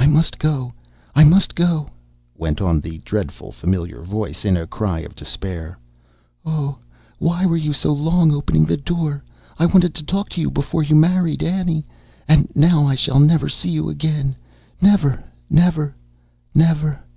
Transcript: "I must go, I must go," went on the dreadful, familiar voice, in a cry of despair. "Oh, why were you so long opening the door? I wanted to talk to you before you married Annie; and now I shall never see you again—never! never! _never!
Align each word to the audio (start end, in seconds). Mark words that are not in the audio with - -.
"I 0.00 0.08
must 0.08 0.40
go, 0.40 0.72
I 1.14 1.22
must 1.22 1.54
go," 1.54 1.90
went 2.36 2.60
on 2.60 2.80
the 2.80 2.98
dreadful, 3.04 3.52
familiar 3.52 4.02
voice, 4.02 4.44
in 4.44 4.56
a 4.56 4.66
cry 4.66 4.98
of 4.98 5.14
despair. 5.14 5.78
"Oh, 6.44 6.78
why 7.20 7.46
were 7.46 7.56
you 7.56 7.72
so 7.72 7.92
long 7.92 8.32
opening 8.32 8.64
the 8.64 8.76
door? 8.76 9.22
I 9.60 9.66
wanted 9.66 9.94
to 9.94 10.04
talk 10.04 10.28
to 10.30 10.40
you 10.40 10.50
before 10.50 10.82
you 10.82 10.96
married 10.96 11.44
Annie; 11.44 11.86
and 12.26 12.50
now 12.56 12.84
I 12.88 12.96
shall 12.96 13.20
never 13.20 13.48
see 13.48 13.70
you 13.70 13.88
again—never! 13.88 15.22
never! 15.48 15.94
_never! 16.52 16.98